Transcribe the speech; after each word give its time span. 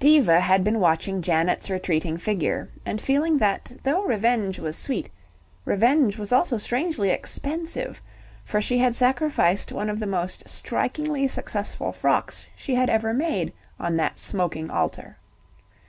Diva 0.00 0.40
had 0.40 0.64
been 0.64 0.80
watching 0.80 1.22
Janet's 1.22 1.70
retreating 1.70 2.16
figure, 2.18 2.68
and 2.84 3.00
feeling 3.00 3.38
that 3.38 3.70
though 3.84 4.02
revenge 4.02 4.58
was 4.58 4.76
sweet, 4.76 5.08
revenge 5.64 6.18
was 6.18 6.32
also 6.32 6.58
strangely 6.58 7.10
expensive, 7.10 8.02
for 8.44 8.60
she 8.60 8.78
had 8.78 8.96
sacrificed 8.96 9.70
one 9.70 9.88
of 9.88 10.00
the 10.00 10.06
most 10.08 10.48
strikingly 10.48 11.28
successful 11.28 11.92
frocks 11.92 12.48
she 12.56 12.74
had 12.74 12.90
ever 12.90 13.14
made 13.14 13.52
on 13.78 13.96
that 13.98 14.18
smoking 14.18 14.68
altar. 14.68 15.16